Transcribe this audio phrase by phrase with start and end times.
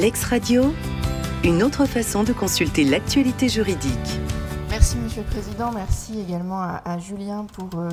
[0.00, 0.74] Lex Radio,
[1.44, 4.20] une autre façon de consulter l'actualité juridique.
[4.70, 7.90] Merci Monsieur le Président, merci également à, Julien pour euh,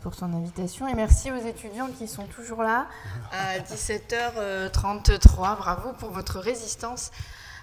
[0.00, 2.86] pour son invitation et merci aux étudiants qui sont toujours là
[3.30, 5.58] à 17h33.
[5.58, 7.10] Bravo pour votre résistance.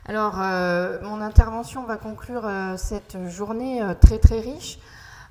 [0.08, 4.78] Alors, euh, mon intervention va conclure euh, cette journée euh, très très riche.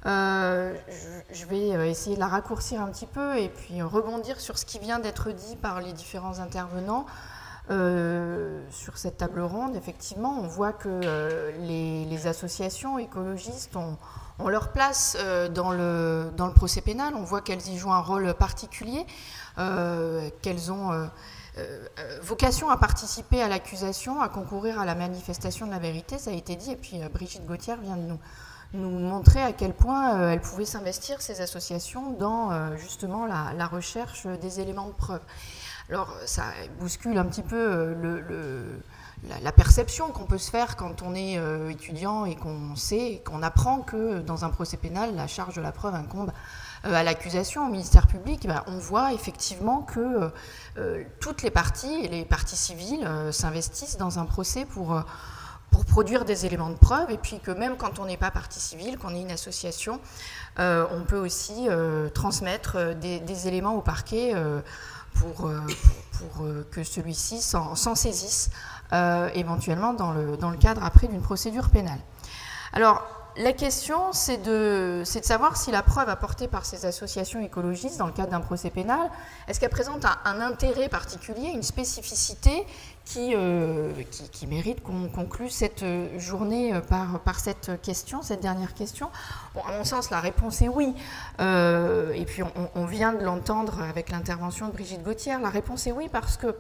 [0.05, 4.81] je, vais essayer de la raccourcir un petit peu et puis rebondir sur ce qui
[4.81, 7.07] vient d'être dit par les différents intervenants.
[7.69, 13.97] Sur cette table ronde, effectivement, on voit que les, associations écologistes ont,
[14.49, 15.17] leur place
[15.55, 17.15] dans, le, dans le procès pénal.
[17.15, 19.07] On voit qu'elles y jouent un rôle particulier,
[19.57, 21.11] qu'elles ont
[21.59, 26.17] euh, euh, vocation à participer à l'accusation, à concourir à la manifestation de la vérité,
[26.19, 28.19] ça a été dit, et puis euh, Brigitte Gauthier vient de nous,
[28.73, 34.87] montrer à quel point elle pouvait s'investir, ces associations, dans justement la, recherche des éléments
[34.87, 35.23] de preuve.
[35.91, 36.45] Alors ça
[36.79, 37.95] bouscule un petit peu
[39.43, 41.39] la, perception qu'on peut se faire quand on est
[41.69, 45.73] étudiant et qu'on sait, qu'on apprend que dans un procès pénal, la charge de la
[45.73, 46.31] preuve incombe
[46.87, 50.29] euh, à l'accusation, au ministère public, ben, on voit effectivement que euh,
[50.79, 55.03] euh, toutes les parties, les parties civiles, s'investissent dans un procès pour
[55.89, 58.99] produire des éléments de preuve, et puis que même quand on n'est pas partie civile,
[58.99, 60.01] qu'on est une association,
[60.59, 61.69] on peut aussi
[62.15, 64.35] transmettre des, éléments au parquet
[65.15, 65.51] pour,
[66.19, 68.51] pour, que celui-ci s'en saisisse
[69.35, 72.01] éventuellement dans le, cadre après d'une procédure pénale.
[73.37, 78.13] La question, c'est de, savoir si la preuve apportée par ces associations écologistes dans le
[78.13, 79.11] cadre d'un procès pénal,
[79.49, 82.67] est-ce qu'elle présente un, intérêt particulier, une spécificité
[83.05, 83.93] qui, euh,
[84.49, 85.85] mérite qu'on conclue cette
[86.19, 89.11] journée euh, par, cette question, cette dernière question?
[89.55, 90.95] Bon, à mon sens, la réponse est oui.
[91.41, 95.37] Euh, et puis, on, on vient de l'entendre avec l'intervention de Brigitte Gauthier.
[95.41, 96.55] La réponse est oui parce que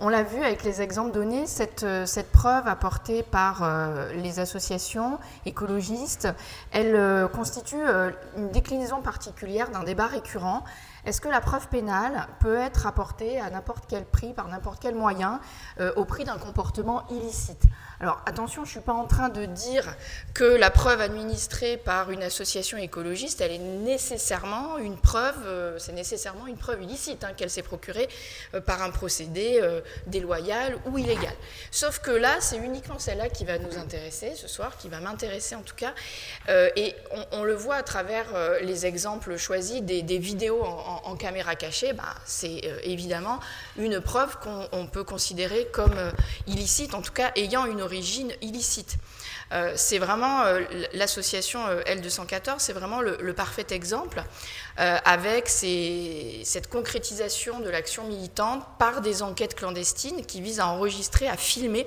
[0.00, 5.18] on l'a vu avec les exemples donnés, cette, euh, preuve apportée par euh, les associations
[5.44, 6.28] écologistes,
[6.72, 7.76] elle euh, constitue
[8.36, 10.64] une déclinaison particulière d'un débat récurrent.
[11.04, 14.94] Est-ce que la preuve pénale peut être apportée à n'importe quel prix, par n'importe quel
[14.94, 15.40] moyen,
[15.96, 17.62] au prix d'un comportement illicite?
[18.02, 19.94] Alors attention, je ne suis pas en train de dire
[20.32, 25.92] que la preuve administrée par une association écologiste, elle est nécessairement une preuve, euh, c'est
[25.92, 28.08] nécessairement une preuve illicite hein, qu'elle s'est procurée
[28.54, 31.34] euh, par un procédé euh, déloyal ou illégal.
[31.70, 35.54] Sauf que là, c'est uniquement celle-là qui va nous intéresser ce soir, qui va m'intéresser
[35.54, 35.92] en tout cas,
[36.48, 36.94] et
[37.32, 38.26] on, le voit à travers
[38.62, 41.92] les exemples choisis des, vidéos en, caméra cachée.
[41.92, 43.40] Bah, c'est évidemment
[43.76, 46.12] une preuve qu'on peut considérer comme
[46.46, 48.98] illicite, en tout cas ayant une illicite.
[49.52, 50.60] Euh, c'est vraiment euh,
[50.92, 54.22] l'association euh, L214, c'est vraiment le, parfait exemple
[54.76, 61.36] avec cette concrétisation de l'action militante par des enquêtes clandestines qui visent à enregistrer, à
[61.36, 61.86] filmer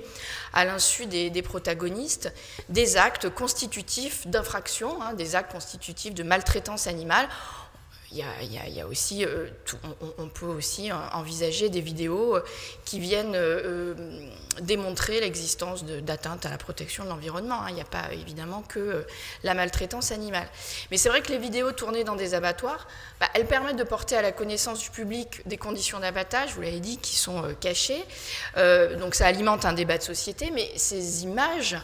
[0.52, 2.32] à l'insu des, protagonistes
[2.68, 7.28] des actes constitutifs d'infraction, hein, des actes constitutifs de maltraitance animale
[8.14, 9.48] il y, a, aussi, euh,
[10.18, 12.44] on, peut aussi envisager des vidéos euh,
[12.84, 13.94] qui viennent euh,
[14.60, 17.62] démontrer l'existence d'atteintes à la protection de l'environnement.
[17.62, 17.66] Hein.
[17.70, 19.04] Il n'y a pas évidemment que
[19.42, 20.46] la maltraitance animale.
[20.92, 22.86] Mais c'est vrai que les vidéos tournées dans des abattoirs,
[23.18, 26.80] bah, elles permettent de porter à la connaissance du public des conditions d'abattage, vous l'avez
[26.80, 28.04] dit, qui sont cachées.
[28.98, 31.76] donc ça alimente un débat de société, mais ces images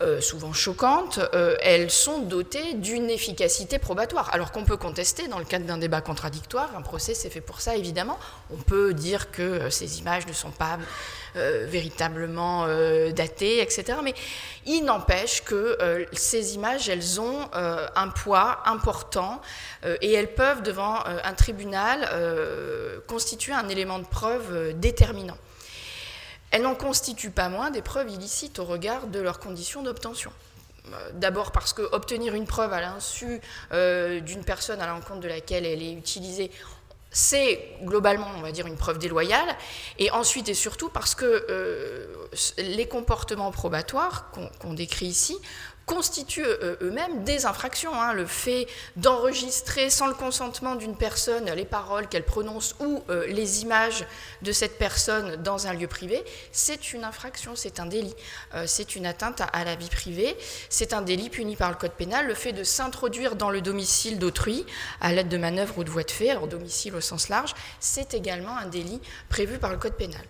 [0.00, 4.30] euh, souvent choquantes, euh, elles sont dotées d'une efficacité probatoire.
[4.32, 7.60] Alors qu'on peut contester dans le cadre d'un débat contradictoire, un procès c'est fait pour
[7.60, 8.18] ça évidemment.
[8.50, 10.78] On peut dire que euh, ces images ne sont pas
[11.34, 12.66] véritablement
[13.16, 14.00] datées, etc.
[14.04, 14.12] Mais
[14.66, 15.78] il n'empêche que
[16.12, 19.40] ces images, elles ont un poids important
[20.02, 22.06] et elles peuvent, devant un tribunal,
[23.06, 25.38] constituer un élément de preuve déterminant
[26.52, 30.30] elles n'en constituent pas moins des preuves illicites au regard de leurs conditions d'obtention.
[30.92, 33.40] Euh, d'abord parce que obtenir une preuve à l'insu
[33.72, 36.50] euh, d'une personne à l'encontre de laquelle elle est utilisée,
[37.10, 39.56] c'est globalement, on va dire, une preuve déloyale.
[39.98, 42.06] Et ensuite et surtout parce que euh,
[42.58, 45.36] les comportements probatoires qu'on décrit ici
[45.86, 47.94] constituent euh, eux-mêmes des infractions.
[47.94, 48.12] Hein.
[48.12, 53.62] Le fait d'enregistrer sans le consentement d'une personne les paroles qu'elle prononce ou euh, les
[53.62, 54.06] images
[54.42, 58.14] de cette personne dans un lieu privé, c'est une infraction, c'est un délit.
[58.54, 60.36] Euh, c'est une atteinte à, la vie privée,
[60.68, 62.26] c'est un délit puni par le Code pénal.
[62.26, 64.64] Le fait de s'introduire dans le domicile d'autrui
[65.00, 68.14] à l'aide de manœuvres ou de voies de fait, alors domicile au sens large, c'est
[68.14, 70.22] également un délit prévu par le Code pénal.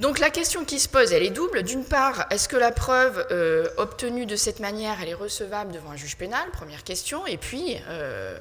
[0.00, 1.62] Donc la question qui se pose, elle est double.
[1.62, 5.90] D'une part, est-ce que la preuve euh, obtenue de cette manière, elle est recevable devant
[5.90, 6.40] un juge pénal?
[6.52, 7.26] Première question.
[7.26, 8.34] Et puis, euh,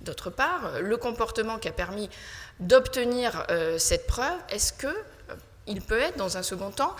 [0.00, 2.10] d'autre part, le comportement qui a permis
[2.58, 4.92] d'obtenir euh, cette preuve, est-ce que
[5.70, 6.94] il peut être, dans un second temps,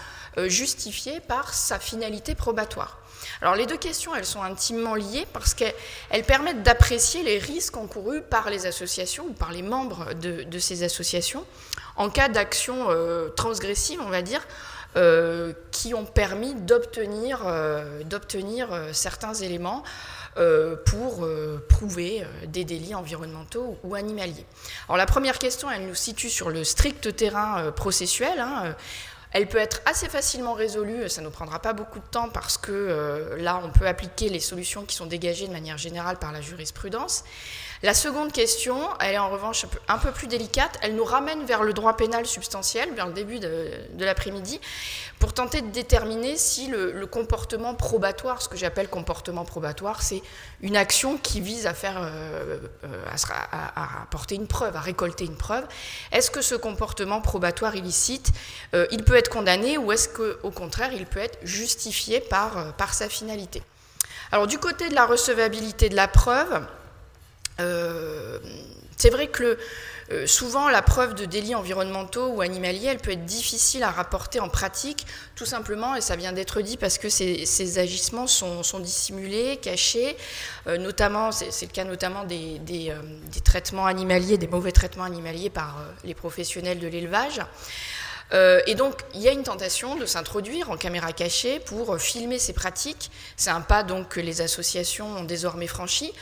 [0.47, 3.01] justifié par sa finalité probatoire.
[3.43, 8.23] Alors les deux questions, elles sont intimement liées parce qu'elles permettent d'apprécier les risques encourus
[8.23, 11.45] par les associations ou par les membres de, ces associations
[11.97, 14.47] en cas d'action euh, transgressive, on va dire,
[14.97, 19.83] euh, qui ont permis d'obtenir euh, certains éléments
[20.87, 21.27] pour
[21.69, 24.47] prouver des délits environnementaux ou animaliers.
[24.89, 28.39] Alors la première question, elle nous situe sur le strict terrain processuel.
[28.39, 28.75] Hein,
[29.33, 32.59] elle peut être assez facilement résolue, ça ne nous prendra pas beaucoup de temps parce
[32.59, 36.33] que euh, là, on peut appliquer les solutions qui sont dégagées de manière générale par
[36.33, 37.23] la jurisprudence.
[37.83, 41.63] La seconde question, elle est en revanche un peu, plus délicate, elle nous ramène vers
[41.63, 44.61] le droit pénal substantiel, vers le début de, l'après-midi,
[45.19, 50.23] pour tenter de déterminer si le, comportement probatoire, ce que j'appelle comportement probatoire, c'est
[50.61, 53.05] une action qui vise à faire, euh, euh,
[53.51, 55.65] à, apporter une preuve, à récolter une preuve.
[56.13, 58.31] Est-ce que ce comportement probatoire illicite,
[58.75, 63.09] euh, il peut être condamné ou est-ce qu'au contraire, il peut être justifié par, sa
[63.09, 63.63] finalité?
[64.33, 66.61] Alors du côté de la recevabilité de la preuve,
[68.97, 69.59] c'est vrai que
[70.13, 74.41] euh, souvent la preuve de délits environnementaux ou animaliers, elle peut être difficile à rapporter
[74.41, 79.59] en pratique, tout simplement, et ça vient d'être dit, parce que ces, agissements sont, dissimulés,
[79.63, 80.17] cachés,
[80.67, 80.91] euh,
[81.31, 82.93] c'est le cas notamment des,
[83.45, 87.41] traitements animaliers, des mauvais traitements animaliers par les professionnels de l'élevage.
[88.67, 92.53] et donc, il y a une tentation de s'introduire en caméra cachée pour filmer ces
[92.53, 93.11] pratiques.
[93.37, 96.13] C'est un pas donc que les associations ont désormais franchi.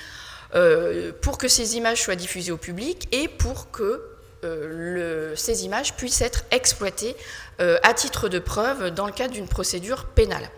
[0.55, 4.03] Euh, pour que ces images soient diffusées au public et pour que
[4.45, 7.17] euh, ces images puissent être exploitées
[7.61, 10.49] euh, à titre de preuve dans le cadre d'une procédure pénale.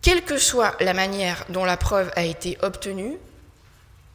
[0.00, 3.18] Quelle que soit la manière dont la preuve a été obtenue,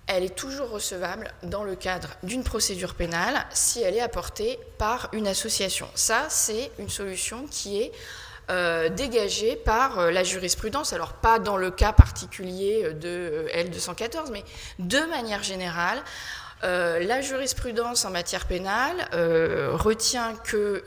[0.08, 5.10] elle est toujours recevable dans le cadre d'une procédure pénale si elle est apportée par
[5.14, 5.88] une association.
[5.94, 7.92] Ça, c'est une solution qui est
[8.50, 14.32] euh, dégagée par euh, la jurisprudence, alors pas dans le cas particulier de euh, L214,
[14.32, 14.44] mais
[14.80, 16.02] de manière générale,
[16.62, 20.84] la jurisprudence en matière pénale retient que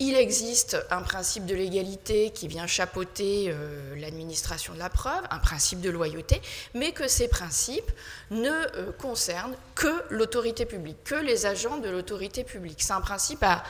[0.00, 3.54] il existe un principe de légalité qui vient chapeauter
[3.96, 6.42] l'administration de la preuve, un principe de loyauté,
[6.74, 7.90] mais que ces principes
[8.30, 12.82] ne concernent que l'autorité publique, que les agents de l'autorité publique.
[12.82, 13.62] C'est un principe à,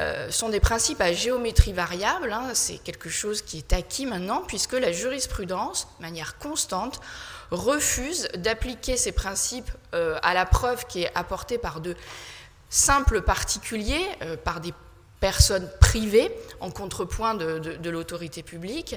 [0.00, 2.32] euh, sont des principes à géométrie variable.
[2.32, 2.50] Hein.
[2.54, 7.00] c'est quelque chose qui est acquis maintenant, puisque la jurisprudence, de manière constante,
[7.50, 11.96] refuse d'appliquer ces principes euh, à la preuve qui est apportée par de
[12.70, 14.72] simples particuliers, euh, par des
[15.18, 18.96] personnes privées, en contrepoint de, l'autorité publique.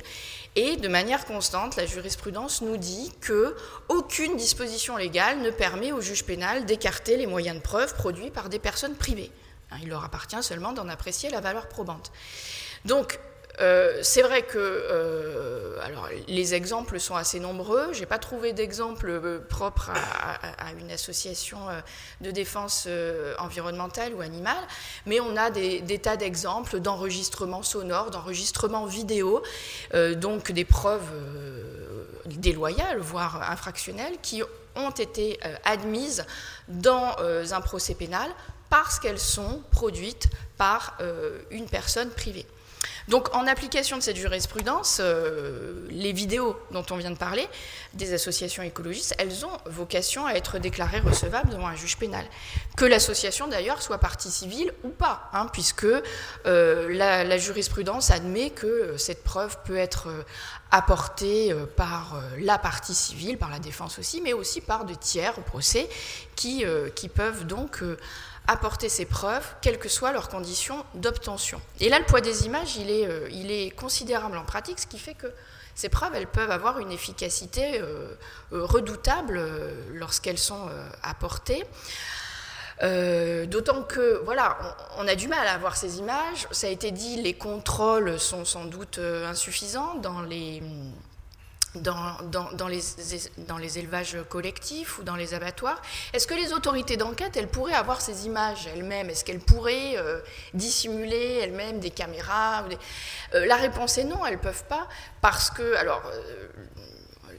[0.55, 3.57] Et de manière constante, la jurisprudence nous dit que
[3.89, 8.47] aucune disposition légale ne permet au juge pénal d'écarter les moyens de preuve produits par
[8.47, 9.31] des personnes privées.
[9.73, 12.11] Hein, il leur appartient seulement d'en apprécier la valeur probante.
[12.85, 13.19] Donc,
[13.61, 15.77] euh, c'est vrai que euh,
[16.27, 17.93] les exemples sont assez nombreux.
[17.93, 21.59] Je n'ai pas trouvé d'exemple euh, propre à, une association
[22.21, 22.87] de défense
[23.37, 24.57] environnementale ou animale,
[25.05, 29.43] mais on a des tas d'exemples d'enregistrements sonores, d'enregistrements vidéo,
[30.15, 31.11] donc des preuves
[32.25, 34.41] déloyales, voire infractionnelles, qui
[34.75, 36.25] ont été admises
[36.67, 38.29] dans un procès pénal
[38.74, 42.48] parce qu'elles sont produites par euh, une personne privée.
[43.08, 47.48] Donc en application de cette jurisprudence, euh, les vidéos dont on vient de parler,
[47.94, 52.25] des associations écologistes, elles ont vocation à être déclarées recevables devant un juge pénal.
[52.75, 58.98] Que l'association d'ailleurs soit partie civile ou pas, hein, puisque euh, la, jurisprudence admet que
[58.98, 60.08] cette preuve peut être
[60.72, 65.42] apportée par la partie civile, par la défense aussi, mais aussi par de tiers au
[65.42, 65.88] procès
[66.36, 66.65] qui,
[66.96, 67.84] qui peuvent donc
[68.47, 71.62] apporter ces preuves, quelles que soient leurs conditions d'obtention.
[71.79, 74.88] Et là, le poids des images, il est, euh, il est considérable en pratique, ce
[74.88, 75.27] qui fait que
[75.75, 78.13] ces preuves, elles peuvent avoir une efficacité euh,
[78.51, 79.41] euh, redoutable
[79.93, 80.69] lorsqu'elles sont
[81.01, 81.63] apportées.
[82.81, 84.57] D'autant que, voilà,
[84.97, 86.47] on, a du mal à avoir ces images.
[86.51, 90.62] Ça a été dit, les contrôles sont sans doute insuffisants dans les
[91.75, 92.18] dans,
[92.53, 92.82] dans, les,
[93.48, 95.82] dans, les, élevages collectifs ou dans les abattoirs.
[96.13, 99.10] Est-ce que les autorités d'enquête, elles pourraient avoir ces images elles-mêmes?
[99.10, 100.20] Est-ce qu'elles pourraient euh,
[100.53, 102.65] dissimuler elles-mêmes des caméras
[103.34, 104.88] euh, La réponse est non, elles ne peuvent pas,
[105.22, 106.48] parce que, alors, euh,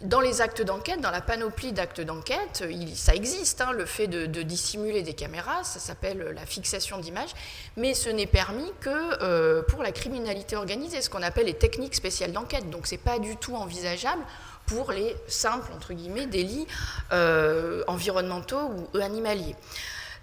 [0.04, 4.42] dans les actes d'enquête, dans la panoplie d'actes d'enquête, ça existe, hein, le fait de,
[4.42, 7.34] dissimuler des caméras, ça s'appelle la fixation d'images,
[7.76, 8.90] mais ce n'est permis que
[9.22, 12.68] euh, pour la criminalité organisée, ce qu'on appelle les techniques spéciales d'enquête.
[12.70, 14.22] Donc ce n'est pas du tout envisageable
[14.66, 16.66] pour les simples, entre délits
[17.12, 19.56] euh, environnementaux ou animaliers.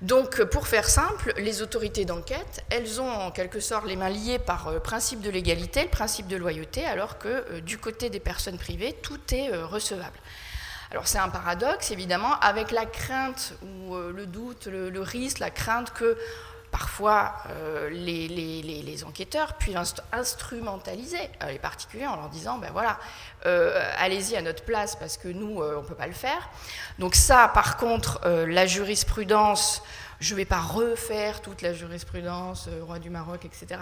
[0.01, 4.39] Donc, pour faire simple, les autorités d'enquête, elles ont en quelque sorte les mains liées
[4.39, 8.57] par le principe de légalité, le principe de loyauté, alors que du côté des personnes
[8.57, 10.17] privées, tout est recevable.
[10.89, 15.93] Alors c'est un paradoxe, évidemment, avec la crainte ou le doute, le, risque, la crainte
[15.93, 16.17] que
[16.81, 22.97] parfois euh, les, enquêteurs puissent instrumentaliser euh, les particuliers en leur disant ben voilà,
[23.45, 26.49] euh, allez-y à notre place parce que nous, on ne peut pas le faire.
[26.97, 29.83] Donc ça, par contre, la jurisprudence
[30.21, 33.81] je ne vais pas refaire toute la jurisprudence, roi du Maroc, etc.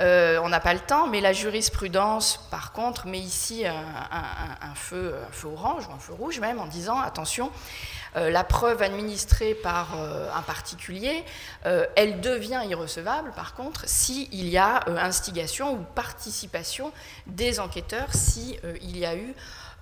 [0.00, 5.86] on n'a pas le temps, mais la jurisprudence, par contre, met ici un, feu, orange
[5.88, 7.50] ou un feu rouge même en disant attention,
[8.16, 11.24] euh, la preuve administrée par euh, un particulier,
[11.66, 16.92] euh, elle devient irrecevable par contre s'il y a instigation ou participation
[17.26, 19.34] des enquêteurs, s'il il y a eu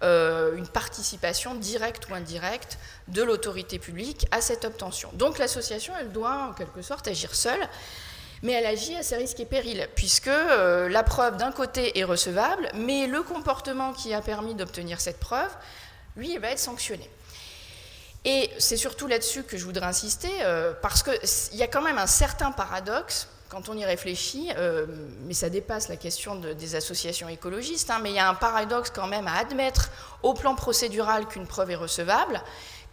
[0.02, 2.78] une participation directe ou indirecte
[3.08, 5.10] de l'autorité publique à cette obtention.
[5.14, 7.68] Donc l'association, elle doit en quelque sorte agir seule,
[8.42, 12.68] mais elle agit à ses risques et périls, puisque la preuve d'un côté est recevable,
[12.74, 15.50] mais le comportement qui a permis d'obtenir cette preuve,
[16.16, 17.08] lui, va être sanctionné.
[18.24, 21.98] Et c'est surtout là-dessus que je voudrais insister, euh, parce qu'il y a quand même
[21.98, 24.86] un certain paradoxe quand on y réfléchit, euh,
[25.22, 28.90] mais ça dépasse la question des associations écologistes, hein, mais il y a un paradoxe
[28.90, 29.90] quand même à admettre
[30.22, 32.42] au plan procédural qu'une preuve est recevable,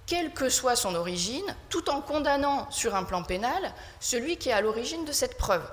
[0.05, 4.53] quelle que soit son origine, tout en condamnant sur un plan pénal celui qui est
[4.53, 5.67] à l'origine de cette preuve,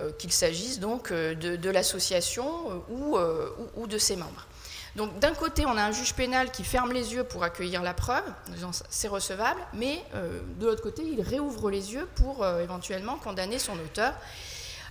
[0.00, 4.47] euh, qu'il s'agisse donc de, l'association ou de ses membres.
[4.98, 7.94] Donc d'un côté, on a un juge pénal qui ferme les yeux pour accueillir la
[7.94, 8.24] preuve,
[8.90, 13.60] c'est recevable, mais euh, de l'autre côté, il réouvre les yeux pour euh, éventuellement condamner
[13.60, 14.12] son auteur.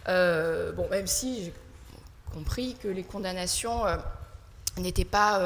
[0.07, 1.53] Euh, bon, même si j'ai
[2.33, 3.83] compris que les condamnations
[4.77, 5.41] n'étaient pas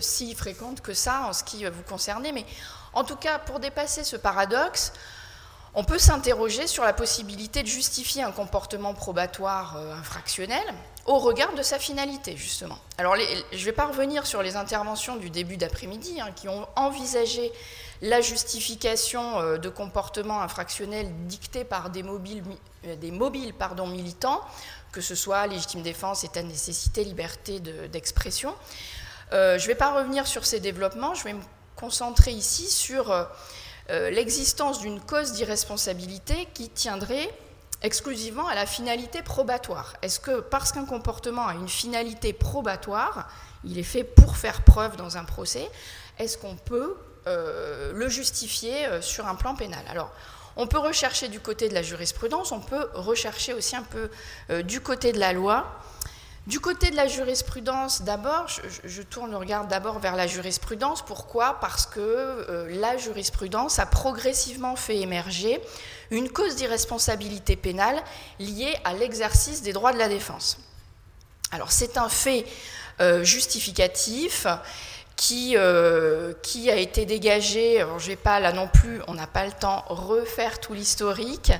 [0.00, 2.44] si fréquentes que ça en ce qui vous concernait, mais
[2.92, 4.92] en tout cas, pour dépasser ce paradoxe,
[5.72, 10.74] on peut s'interroger sur la possibilité de justifier un comportement probatoire infractionnel
[11.06, 12.78] au regard de sa finalité, justement.
[12.98, 16.66] Alors, je ne vais pas revenir sur les interventions du début d'après-midi hein, qui ont
[16.76, 17.52] envisagé
[18.02, 22.42] la justification euh, de comportements infractionnels dictés par des mobiles,
[22.86, 24.40] euh, des mobiles pardon, militants,
[24.92, 28.54] que ce soit légitime défense, état de nécessité, liberté d'expression.
[29.32, 31.42] je ne vais pas revenir sur ces développements, je vais me
[31.74, 33.10] concentrer ici sur
[33.90, 37.28] euh, l'existence d'une cause d'irresponsabilité qui tiendrait
[37.84, 39.94] exclusivement à la finalité probatoire.
[40.02, 43.28] Est-ce que parce qu'un comportement a une finalité probatoire,
[43.62, 45.70] il est fait pour faire preuve dans un procès,
[46.18, 49.84] est-ce qu'on peut euh, le justifier euh, sur un plan pénal?
[49.88, 50.10] Alors,
[50.56, 54.08] on peut rechercher du côté de la jurisprudence, on peut rechercher aussi un peu
[54.62, 55.66] du côté de la loi.
[56.46, 58.46] Du côté de la jurisprudence, d'abord,
[58.84, 61.02] je, tourne le regard d'abord vers la jurisprudence.
[61.02, 61.58] Pourquoi?
[61.58, 65.58] Parce que euh, la jurisprudence a progressivement fait émerger
[66.10, 68.02] une cause d'irresponsabilité pénale
[68.38, 70.58] liée à l'exercice des droits de la défense.
[71.50, 72.44] Alors c'est un fait
[73.00, 74.46] euh, justificatif
[75.16, 79.46] qui, euh, qui a été dégagé, alors vais pas là non plus, on n'a pas
[79.46, 81.52] le temps, refaire tout l'historique,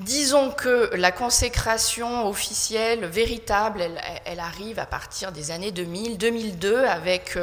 [0.00, 3.84] Disons que la consécration officielle, véritable,
[4.24, 7.36] elle, arrive à partir des années 2000, 2002, avec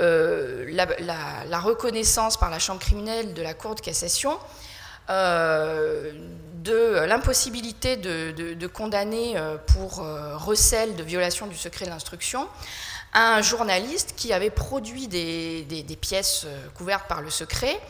[0.00, 4.38] euh, la, reconnaissance par la Chambre criminelle de la Cour de cassation
[5.08, 6.12] euh,
[6.62, 10.04] de l'impossibilité de, condamner euh, pour
[10.36, 12.48] recel de violation du secret de l'instruction
[13.14, 17.80] un journaliste qui avait produit des pièces couvertes par le secret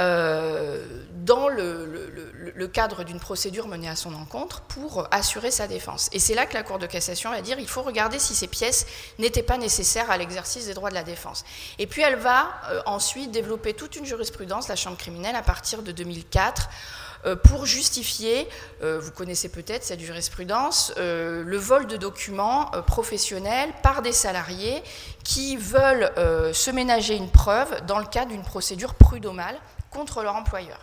[0.00, 0.84] euh,
[1.24, 6.08] dans le, cadre d'une procédure menée à son encontre pour assurer sa défense.
[6.12, 8.48] Et c'est là que la Cour de cassation va dire il faut regarder si ces
[8.48, 8.86] pièces
[9.18, 11.44] n'étaient pas nécessaires à l'exercice des droits de la défense.
[11.78, 15.82] Et puis elle va euh, ensuite développer toute une jurisprudence, la Chambre criminelle, à partir
[15.82, 17.03] de 2004 euh,
[17.44, 18.48] pour justifier,
[18.82, 24.82] vous connaissez peut-être cette jurisprudence, le vol de documents professionnels par des salariés
[25.22, 26.10] qui veulent
[26.52, 29.56] se ménager une preuve dans le cadre d'une procédure prud'homale
[29.90, 30.78] contre leur employeur.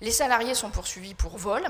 [0.00, 1.62] Les salariés sont poursuivis pour vol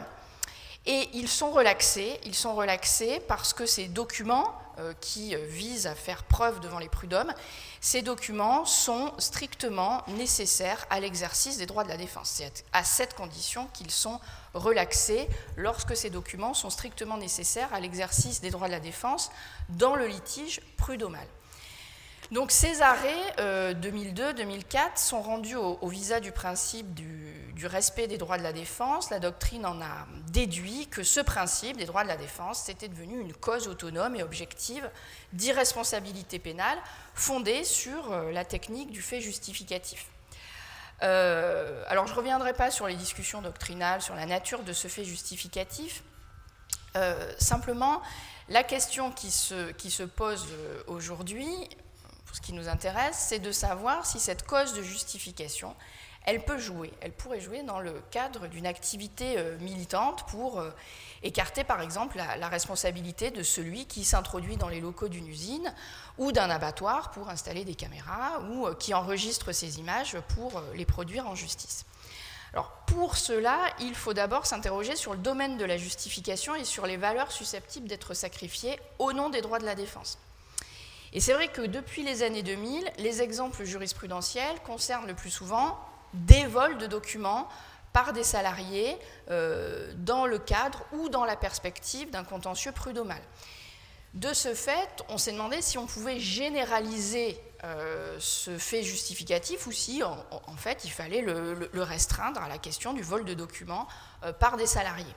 [0.86, 2.18] et ils sont relaxés.
[2.24, 6.78] Ils sont relaxés parce que ces documents euh, qui euh, visent à faire preuve devant
[6.78, 7.34] les prud'hommes,
[7.80, 12.30] ces documents sont strictement nécessaires à l'exercice des droits de la défense.
[12.36, 14.20] C'est à cette condition qu'ils sont
[14.54, 19.30] relaxés lorsque ces documents sont strictement nécessaires à l'exercice des droits de la défense
[19.68, 21.26] dans le litige prud'homal.
[22.30, 28.38] Donc ces arrêts 2002-2004 euh, sont rendus au, visa du principe du, respect des droits
[28.38, 29.10] de la défense.
[29.10, 33.20] La doctrine en a déduit que ce principe des droits de la défense était devenu
[33.20, 34.88] une cause autonome et objective
[35.32, 36.78] d'irresponsabilité pénale
[37.14, 40.06] fondée sur euh, la technique du fait justificatif.
[41.02, 45.04] alors je ne reviendrai pas sur les discussions doctrinales, sur la nature de ce fait
[45.04, 46.02] justificatif.
[47.38, 48.02] simplement,
[48.48, 50.46] la question qui se, qui se pose
[50.86, 51.68] aujourd'hui,
[52.30, 55.74] pour ce qui nous intéresse, c'est de savoir si cette cause de justification,
[56.24, 60.70] elle peut jouer, elle pourrait jouer dans le cadre d'une activité euh, militante pour euh,
[61.24, 65.74] écarter par exemple la, responsabilité de celui qui s'introduit dans les locaux d'une usine
[66.18, 70.86] ou d'un abattoir pour installer des caméras ou euh, qui enregistre ces images pour les
[70.86, 71.84] produire en justice.
[72.52, 76.86] Alors pour cela, il faut d'abord s'interroger sur le domaine de la justification et sur
[76.86, 80.16] les valeurs susceptibles d'être sacrifiées au nom des droits de la défense.
[81.12, 85.78] Et c'est vrai que depuis les années 2000, les exemples jurisprudentiels concernent le plus souvent
[86.14, 87.48] des vols de documents
[87.92, 88.96] par des salariés
[89.30, 93.20] euh, dans le cadre ou dans la perspective d'un contentieux prud'homal.
[94.14, 99.72] De ce fait, on s'est demandé si on pouvait généraliser euh, ce fait justificatif ou
[99.72, 103.86] si, en, fait, il fallait le, restreindre à la question du vol de documents
[104.24, 105.14] euh, par des salariés.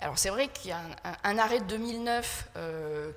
[0.00, 0.80] Alors c'est vrai qu'il y a
[1.22, 2.48] un, arrêt de 2009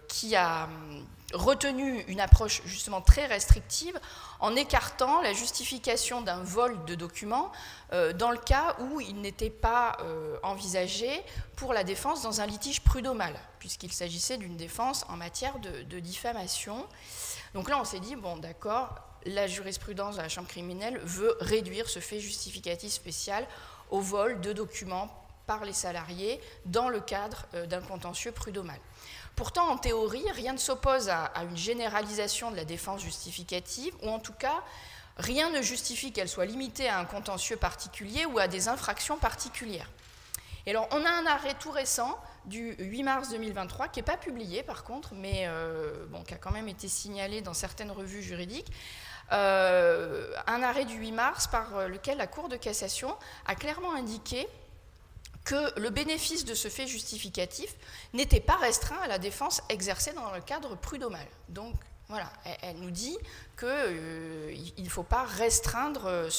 [0.07, 3.99] qui a hum, retenu une approche justement très restrictive
[4.39, 7.51] en écartant la justification d'un vol de documents
[7.91, 11.09] euh, dans le cas où il n'était pas euh, envisagé
[11.57, 16.85] pour la défense dans un litige prud'homal, puisqu'il s'agissait d'une défense en matière de, diffamation.
[17.53, 21.89] Donc là, on s'est dit, bon d'accord, la jurisprudence de la Chambre criminelle veut réduire
[21.89, 23.45] ce fait justificatif spécial
[23.89, 25.09] au vol de documents
[25.47, 28.79] par les salariés dans le cadre euh, d'un contentieux prud'homal.
[29.37, 34.17] Pourtant, en théorie, rien ne s'oppose à, une généralisation de la défense justificative, ou en
[34.17, 34.63] tout cas,
[35.15, 39.91] rien ne justifie qu'elle soit limitée à un contentieux particulier ou à des infractions particulières.
[40.65, 44.17] Et alors, on a un arrêt tout récent du 8 mars 2023, qui n'est pas
[44.17, 48.23] publié par contre, mais euh, bon, qui a quand même été signalé dans certaines revues
[48.23, 48.71] juridiques,
[49.33, 53.15] euh, un arrêt du 8 mars par lequel la Cour de cassation
[53.45, 54.47] a clairement indiqué
[55.47, 57.73] que le bénéfice de ce fait justificatif
[58.13, 61.25] n'était pas restreint à la défense exercée dans le cadre prud'homal.
[61.47, 61.73] Donc
[62.09, 62.29] voilà,
[62.61, 63.17] elle, nous dit
[63.57, 66.29] qu'il euh, ne faut pas restreindre euh,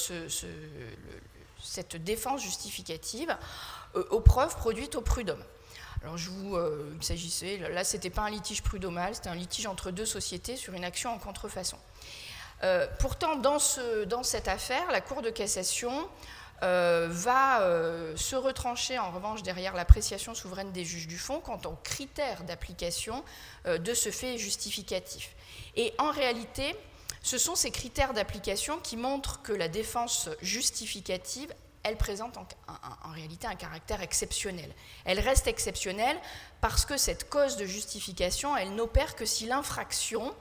[1.59, 3.35] cette défense justificative
[3.95, 5.43] euh, aux preuves produites au prud'homme.
[6.03, 6.57] Alors je vous,
[6.95, 10.73] il s'agissait, là c'était pas un litige prud'homal, c'était un litige entre deux sociétés sur
[10.75, 11.77] une action en contrefaçon.
[12.99, 16.07] pourtant, dans, ce, dans, cette affaire, la Cour de cassation
[16.61, 21.61] euh, va euh, se retrancher en revanche derrière l'appréciation souveraine des juges du fond quant
[21.65, 23.23] aux critères d'application
[23.65, 25.35] euh, de ce fait justificatif.
[25.77, 26.75] Et en réalité,
[27.21, 32.45] ce sont ces critères d'application qui montrent que la défense justificative, elle présente en,
[33.05, 34.69] en, réalité un caractère exceptionnel.
[35.05, 36.17] Elle reste exceptionnelle
[36.59, 40.35] parce que cette cause de justification, elle n'opère que si l'infraction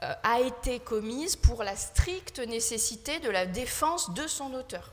[0.00, 4.92] a été commise pour la stricte nécessité de la défense de son auteur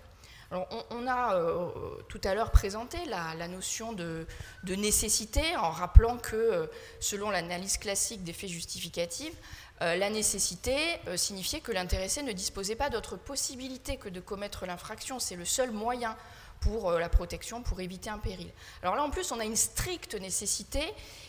[0.51, 1.69] on, a euh,
[2.07, 4.25] tout à l'heure présenté la, notion de,
[4.67, 6.67] nécessité en rappelant que, euh,
[6.99, 9.35] selon l'analyse classique des faits justificatifs,
[9.81, 10.75] euh, la nécessité
[11.15, 15.19] signifiait que l'intéressé ne disposait pas d'autre possibilité que de commettre l'infraction.
[15.19, 16.17] C'est le seul moyen
[16.59, 18.51] pour la protection, pour éviter un péril.
[18.83, 20.83] Alors là, en plus, on a une stricte nécessité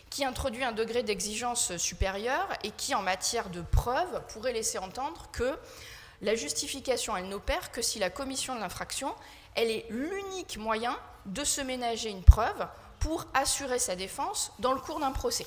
[0.08, 5.28] qui introduit un degré d'exigence supérieur et qui, en matière de preuve, pourrait laisser entendre
[5.30, 5.56] que
[6.22, 9.14] la justification, elle n'opère que si la commission de l'infraction,
[9.54, 12.66] elle est l'unique moyen de se ménager une preuve
[12.98, 15.46] pour assurer sa défense dans le cours d'un procès.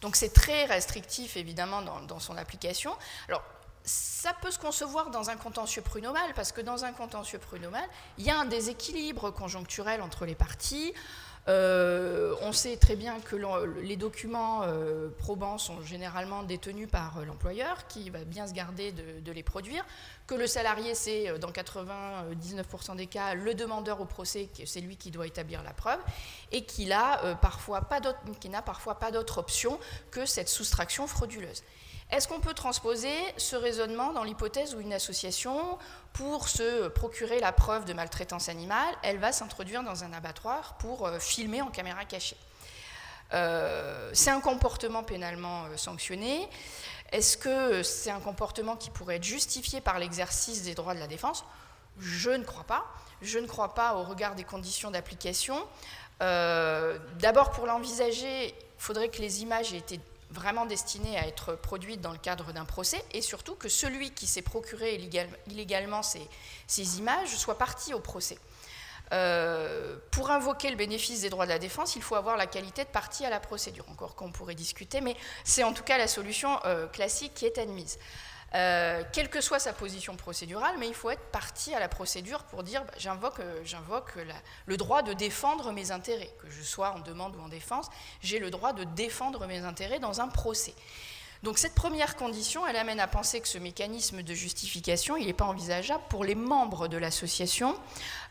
[0.00, 2.92] Donc c'est très restrictif, évidemment, dans, son application.
[3.28, 3.42] Alors,
[3.84, 7.84] ça peut se concevoir dans un contentieux prud'homal, parce que dans un contentieux prud'homal,
[8.18, 10.92] il y a un déséquilibre conjoncturel entre les parties.
[11.48, 12.21] Euh,
[12.52, 13.34] on sait très bien que
[13.80, 18.92] les documents euh, probants sont généralement détenus par euh, l'employeur qui va bien se garder
[18.92, 19.86] de, les produire,
[20.26, 25.10] que le salarié c'est dans 99% des cas le demandeur au procès, c'est lui qui
[25.10, 25.98] doit établir la preuve,
[26.50, 31.62] et qu'il n'a parfois pas d'autre option que cette soustraction frauduleuse.
[32.12, 35.78] Est-ce qu'on peut transposer ce raisonnement dans l'hypothèse où une association,
[36.12, 41.06] pour se procurer la preuve de maltraitance animale, elle va s'introduire dans un abattoir pour
[41.06, 42.36] euh, filmer en caméra cachée?
[43.32, 46.46] Euh, C'est un comportement pénalement euh, sanctionné.
[47.12, 51.06] Est-ce que c'est un comportement qui pourrait être justifié par l'exercice des droits de la
[51.06, 51.46] défense?
[51.98, 52.84] Je ne crois pas.
[53.22, 55.56] Je ne crois pas au regard des conditions d'application.
[56.20, 60.00] D'abord, pour l'envisager, il faudrait que les images aient été
[60.32, 64.26] vraiment destinées à être produites dans le cadre d'un procès, et surtout que celui qui
[64.26, 64.94] s'est procuré
[65.46, 66.26] illégalement ces,
[66.66, 68.38] ces, images soit parti au procès.
[69.12, 72.84] Euh, pour invoquer le bénéfice des droits de la défense, il faut avoir la qualité
[72.84, 76.08] de partie à la procédure, encore qu'on pourrait discuter, mais c'est en tout cas la
[76.08, 77.98] solution euh, classique qui est admise.
[78.54, 82.44] Euh, quelle que soit sa position procédurale, mais il faut être parti à la procédure
[82.44, 84.18] pour dire bah, j'invoque, j'invoque
[84.66, 87.88] le droit de défendre mes intérêts, que je sois en demande ou en défense,
[88.20, 90.74] j'ai le droit de défendre mes intérêts dans un procès.
[91.42, 95.32] Donc cette première condition, elle amène à penser que ce mécanisme de justification, il n'est
[95.32, 97.74] pas envisageable pour les membres de l'association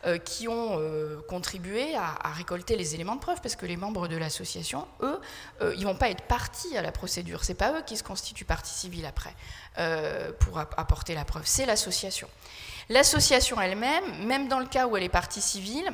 [0.06, 4.08] euh, qui ont euh, contribué à, récolter les éléments de preuve, parce que les membres
[4.08, 5.20] de l'association, eux,
[5.60, 7.44] euh, ils vont pas être partis à la procédure.
[7.44, 9.34] Ce n'est pas eux qui se constituent partie civile après
[10.40, 12.28] pour apporter la preuve, c'est l'association.
[12.90, 15.90] L'association elle-même, même dans le cas où elle est partie civile,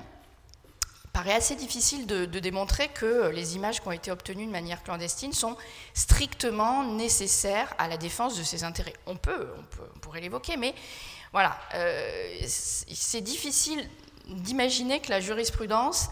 [1.18, 5.32] paraît assez difficile de, démontrer que les images qui ont été obtenues de manière clandestine
[5.32, 5.56] sont
[5.92, 8.92] strictement nécessaires à la défense de ses intérêts.
[9.04, 9.48] On peut,
[9.96, 10.76] on, pourrait l'évoquer, mais
[11.32, 13.84] voilà, euh, c'est difficile
[14.28, 16.08] d'imaginer que la jurisprudence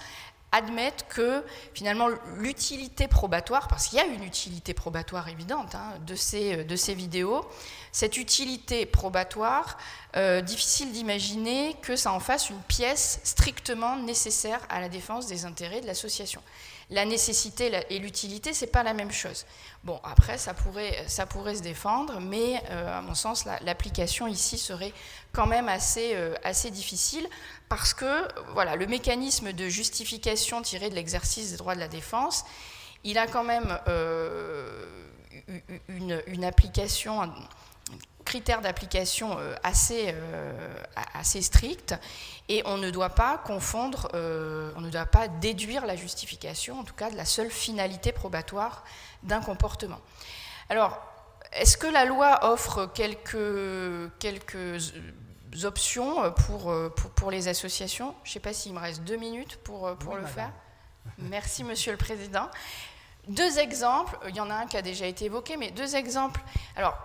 [0.57, 6.15] admette que finalement l'utilité probatoire, parce qu'il y a une utilité probatoire évidente hein, de,
[6.15, 7.45] ces, de ces vidéos,
[7.93, 9.79] cette utilité probatoire,
[10.17, 15.45] euh, difficile d'imaginer que ça en fasse une pièce strictement nécessaire à la défense des
[15.45, 16.43] intérêts de l'association.
[16.91, 19.45] La nécessité et l'utilité, c'est pas la même chose.
[19.83, 24.57] Bon, après, ça pourrait, ça pourrait se défendre, mais euh, à mon sens, l'application ici
[24.57, 24.93] serait
[25.33, 27.27] quand même assez, euh, assez difficile
[27.69, 32.45] parce que voilà, le mécanisme de justification tiré de l'exercice des droits de la défense,
[33.03, 33.79] il a quand même
[35.89, 37.21] une, une, application
[38.27, 40.53] critères d'application euh, assez, euh,
[41.15, 41.95] assez stricts
[42.51, 46.85] et on ne doit pas confondre, euh, on ne doit pas déduire la justification, en
[46.85, 48.85] tout cas de la seule finalité probatoire
[49.23, 50.01] d'un comportement.
[50.69, 51.01] Alors,
[51.53, 54.93] est-ce que la loi offre quelques, quelques
[55.65, 56.75] options pour,
[57.15, 58.15] pour, les associations?
[58.25, 60.51] Je ne sais pas s'il me reste deux minutes pour, pour le faire.
[61.19, 62.51] Merci, Monsieur le Président.
[63.29, 66.41] Deux exemples, il y en a un qui a déjà été évoqué, mais deux exemples.
[66.77, 66.97] Alors,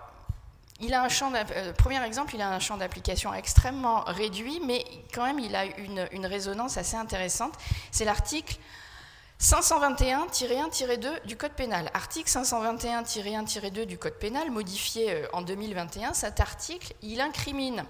[0.82, 4.84] il a un champ euh, premier exemple, il a un champ d'application extrêmement réduit, mais
[5.14, 7.54] quand même il a une, résonance assez intéressante.
[7.92, 8.56] C'est l'article
[9.40, 11.88] 521-1-2 du Code pénal.
[11.94, 17.84] Article 521-1-2 du Code pénal, modifié euh, en 2021, cet article, il incrimine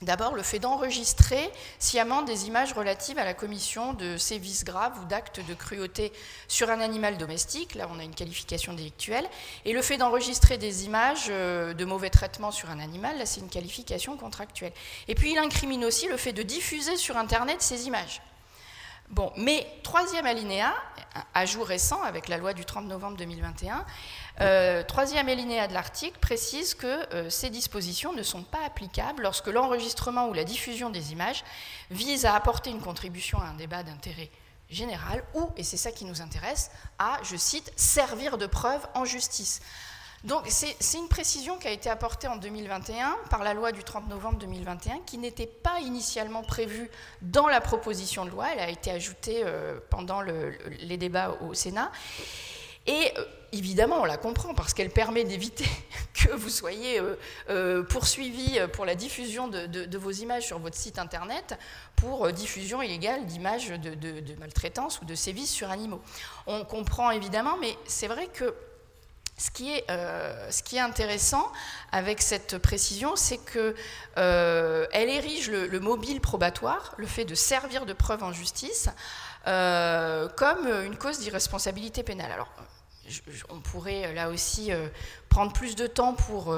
[0.00, 5.04] D'abord, le fait d'enregistrer sciemment des images relatives à la commission de sévices graves ou
[5.06, 6.12] d'actes de cruauté
[6.46, 9.28] sur un animal domestique, là on a une qualification délictuelle,
[9.64, 13.40] et le fait d'enregistrer des images euh, de mauvais traitement sur un animal, là c'est
[13.40, 14.72] une qualification contractuelle.
[15.08, 18.22] Et puis il incrimine aussi le fait de diffuser sur Internet ces images.
[19.10, 20.74] Bon, mais troisième alinéa,
[21.32, 23.86] ajout récent avec la loi du 30 novembre 2021,
[24.42, 29.46] euh, troisième alinéa de l'article précise que euh, ces dispositions ne sont pas applicables lorsque
[29.46, 31.42] l'enregistrement ou la diffusion des images
[31.90, 34.30] vise à apporter une contribution à un débat d'intérêt
[34.68, 39.06] général ou, et c'est ça qui nous intéresse, à, je cite, servir de preuve en
[39.06, 39.62] justice.
[40.24, 44.08] Donc c'est une précision qui a été apportée en 2021 par la loi du 30
[44.08, 46.90] novembre 2021 qui n'était pas initialement prévue
[47.22, 51.92] dans la proposition de loi, elle a été ajoutée euh, pendant les débats au Sénat.
[52.88, 55.66] Et euh, évidemment, on la comprend parce qu'elle permet d'éviter
[56.14, 57.00] que vous soyez
[57.48, 61.56] euh, poursuivi pour la diffusion de, vos images sur votre site internet
[61.94, 66.00] pour diffusion illégale d'images de, de, maltraitance ou de sévices sur animaux.
[66.48, 68.52] On comprend évidemment, mais c'est vrai que
[69.38, 71.50] ce qui, est, euh, ce qui est intéressant
[71.92, 73.74] avec cette précision, c'est qu'elle
[74.18, 78.90] euh, érige le, mobile probatoire, le fait de servir de preuve en justice,
[79.46, 82.34] euh, comme une cause d'irresponsabilité pénale.
[83.48, 84.70] On pourrait là aussi
[85.28, 86.56] prendre plus de temps pour,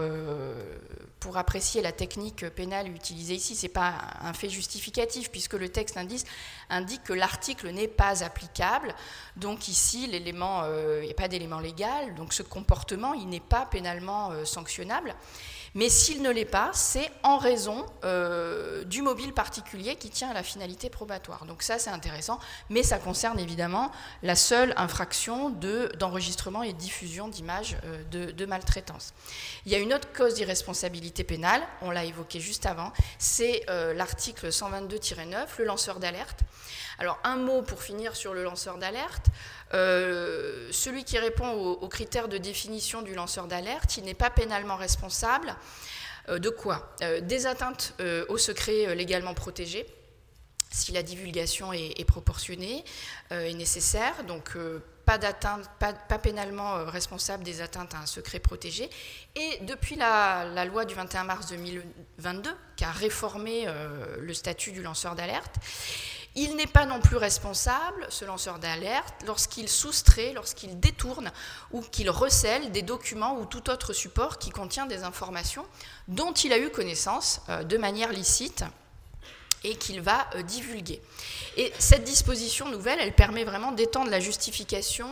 [1.21, 3.55] pour apprécier la technique pénale utilisée ici.
[3.55, 8.95] Ce n'est pas un fait justificatif, puisque le texte indique, que l'article n'est pas applicable.
[9.37, 14.31] Donc ici, il n'y a pas d'élément légal, donc ce comportement, il n'est pas pénalement
[14.31, 15.15] euh, sanctionnable.
[15.75, 20.35] Mais s'il ne l'est pas, c'est en raison euh, du mobile particulier qui tient à
[20.35, 21.45] la finalité probatoire.
[21.47, 27.29] Donc ça, c'est intéressant, mais ça concerne évidemment la seule infraction d'enregistrement et de diffusion
[27.29, 29.15] d'images euh, de, maltraitance.
[29.65, 33.95] Il y a une autre cause d'irresponsabilité pénale, on l'a évoqué juste avant, c'est euh,
[33.95, 36.41] l'article 122-9, le lanceur d'alerte.
[37.01, 39.27] Alors un mot pour finir sur le lanceur d'alerte.
[39.73, 44.77] Euh, celui qui répond aux, critères de définition du lanceur d'alerte, il n'est pas pénalement
[44.77, 45.57] responsable.
[46.29, 47.95] Euh, de quoi euh, Des atteintes
[48.29, 49.87] au secret légalement protégé,
[50.71, 52.85] si la divulgation est, proportionnée
[53.31, 54.23] et nécessaire.
[54.25, 54.57] Donc
[55.07, 55.19] pas,
[56.19, 58.91] pénalement responsable des atteintes à un secret protégé.
[59.37, 63.67] Et depuis la loi du 21 mars 2022, qui a réformé
[64.19, 65.57] le statut du lanceur d'alerte,
[66.37, 71.33] Il n'est pas non plus responsable, ce lanceur d'alerte, lorsqu'il soustrait, lorsqu'il détourne
[71.73, 75.67] ou qu'il recèle des documents ou tout autre support qui contient des informations
[76.07, 78.65] dont il a eu connaissance euh, de manière licite
[79.65, 81.01] et qu'il va euh, divulguer.
[81.57, 85.09] Et cette disposition nouvelle, elle permet vraiment d'étendre la justification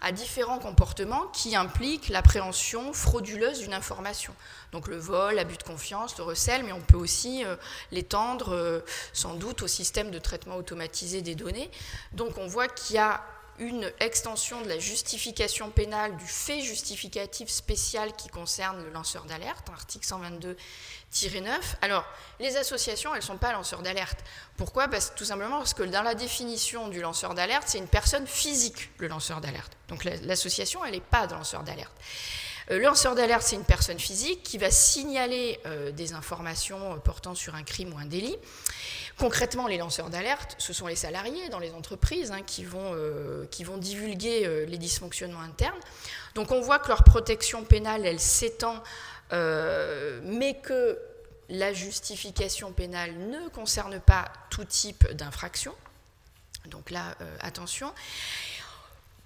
[0.00, 4.34] à différents comportements qui impliquent l'appréhension frauduleuse d'une information.
[4.72, 7.56] Donc le vol, l'abus de confiance, le recel, mais on peut aussi euh,
[7.90, 8.80] l'étendre euh,
[9.12, 11.70] sans doute au système de traitement automatisé des données.
[12.12, 13.22] Donc on voit qu'il y a
[13.58, 19.68] une extension de la justification pénale du fait justificatif spécial qui concerne le lanceur d'alerte,
[19.70, 20.56] article 122
[21.42, 21.76] 9.
[21.82, 22.04] Alors,
[22.40, 24.18] les associations, elles ne sont pas lanceurs d'alerte.
[24.56, 24.88] Pourquoi?
[24.88, 28.90] Parce, Tout simplement parce que dans la définition du lanceur d'alerte, c'est une personne physique,
[28.98, 29.76] le lanceur d'alerte.
[29.88, 31.92] Donc l'association, elle n'est pas de lanceur d'alerte.
[32.70, 36.96] Euh, le lanceur d'alerte, c'est une personne physique qui va signaler euh, des informations euh,
[36.96, 38.36] portant sur un crime ou un délit.
[39.18, 42.96] Concrètement, les lanceurs d'alerte, ce sont les salariés dans les entreprises hein, qui, vont,
[43.76, 45.78] divulguer les dysfonctionnements internes.
[46.34, 48.82] Donc on voit que leur protection pénale, elle s'étend
[49.32, 50.98] euh, mais que
[51.48, 55.74] la justification pénale ne concerne pas tout type d'infraction.
[56.66, 57.92] Donc là, euh, attention.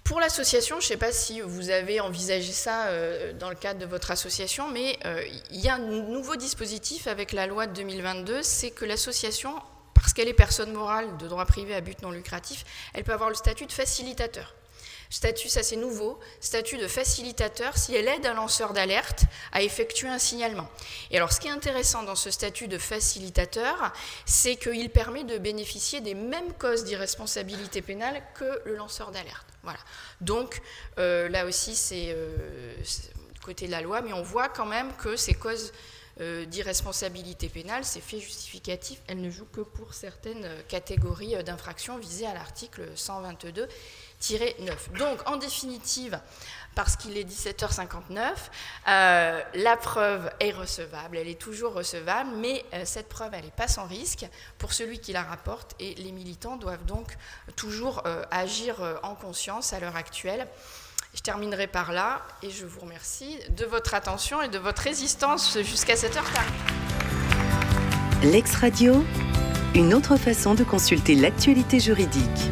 [0.07, 3.81] Pour l'association, je ne sais pas si vous avez envisagé ça euh, dans le cadre
[3.81, 4.97] de votre association, mais
[5.51, 9.53] il y a un nouveau dispositif avec la loi de 2022, c'est que l'association,
[9.93, 13.27] parce qu'elle est personne morale de droit privé à but non lucratif, elle peut avoir
[13.27, 14.55] le statut de facilitateur.
[15.09, 20.09] Statut, ça c'est nouveau, statut de facilitateur si elle aide un lanceur d'alerte à effectuer
[20.09, 20.67] un signalement.
[21.11, 23.93] Et alors ce qui est intéressant dans ce statut de facilitateur,
[24.25, 29.47] c'est qu'il permet de bénéficier des mêmes causes d'irresponsabilité pénale que le lanceur d'alerte.
[29.63, 29.79] Voilà.
[30.21, 30.61] Donc
[30.99, 32.35] euh, là aussi c'est euh,
[33.43, 35.71] côté de la loi, mais on voit quand même que ces causes
[36.19, 42.25] euh, d'irresponsabilité pénale, ces faits justificatifs, elles ne jouent que pour certaines catégories d'infractions visées
[42.25, 43.67] à l'article 122
[44.97, 46.19] donc, en définitive,
[46.75, 48.33] parce qu'il est 17h59,
[48.87, 53.51] euh, la preuve est recevable, elle est toujours recevable, mais euh, cette preuve, elle n'est
[53.51, 54.27] pas sans risque
[54.57, 57.15] pour celui qui la rapporte, et les militants doivent donc
[57.55, 60.47] toujours euh, agir en conscience à l'heure actuelle.
[61.13, 65.57] Je terminerai par là, et je vous remercie de votre attention et de votre résistance
[65.61, 66.29] jusqu'à cette heure
[68.23, 69.03] L'ex-radio,
[69.73, 72.51] une autre façon de consulter l'actualité juridique.